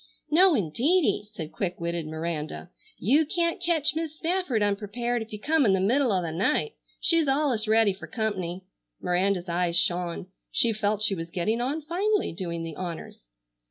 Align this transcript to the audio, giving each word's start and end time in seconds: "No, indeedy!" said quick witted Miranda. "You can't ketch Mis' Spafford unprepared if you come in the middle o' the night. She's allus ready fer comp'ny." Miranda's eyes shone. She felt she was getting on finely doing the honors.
"No, 0.31 0.55
indeedy!" 0.55 1.25
said 1.31 1.51
quick 1.51 1.79
witted 1.79 2.07
Miranda. 2.07 2.71
"You 2.97 3.23
can't 3.23 3.61
ketch 3.61 3.93
Mis' 3.95 4.15
Spafford 4.17 4.63
unprepared 4.63 5.21
if 5.21 5.31
you 5.31 5.37
come 5.39 5.63
in 5.63 5.73
the 5.73 5.79
middle 5.79 6.11
o' 6.11 6.23
the 6.23 6.31
night. 6.31 6.73
She's 6.99 7.27
allus 7.27 7.67
ready 7.67 7.93
fer 7.93 8.07
comp'ny." 8.07 8.63
Miranda's 8.99 9.47
eyes 9.47 9.77
shone. 9.77 10.25
She 10.51 10.73
felt 10.73 11.03
she 11.03 11.13
was 11.13 11.29
getting 11.29 11.61
on 11.61 11.83
finely 11.83 12.33
doing 12.33 12.63
the 12.63 12.75
honors. 12.77 13.29